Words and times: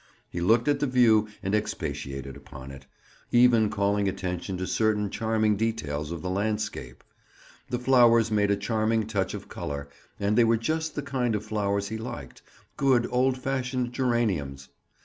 He 0.31 0.41
looked 0.41 0.67
at 0.67 0.79
the 0.79 0.87
view 0.87 1.27
and 1.43 1.53
expatiated 1.53 2.35
upon 2.35 2.71
it, 2.71 2.87
even 3.31 3.69
calling 3.69 4.07
attention 4.07 4.57
to 4.57 4.65
certain 4.65 5.11
charming 5.11 5.57
details 5.57 6.11
of 6.11 6.23
the 6.23 6.29
landscape. 6.31 7.03
The 7.69 7.77
flowers 7.77 8.31
made 8.31 8.49
a 8.49 8.55
charming 8.55 9.05
touch 9.05 9.35
of 9.35 9.47
color 9.47 9.89
and 10.19 10.35
they 10.35 10.43
were 10.43 10.57
just 10.57 10.95
the 10.95 11.03
kind 11.03 11.35
of 11.35 11.45
flowers 11.45 11.89
he 11.89 11.99
liked—good, 11.99 13.07
old 13.11 13.37
fashioned 13.37 13.93
geraniums! 13.93 14.69